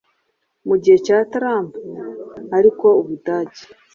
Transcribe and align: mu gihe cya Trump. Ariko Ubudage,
mu 0.67 0.75
gihe 0.81 0.97
cya 1.05 1.17
Trump. 1.33 1.71
Ariko 2.57 2.85
Ubudage, 3.01 3.63